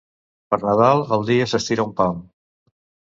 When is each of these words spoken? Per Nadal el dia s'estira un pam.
Per 0.53 0.57
Nadal 0.61 1.03
el 1.17 1.25
dia 1.27 1.47
s'estira 1.51 1.85
un 1.91 1.91
pam. 2.01 2.17